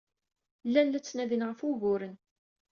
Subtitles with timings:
[0.67, 2.15] Llan la ttnadin ɣef wuguren.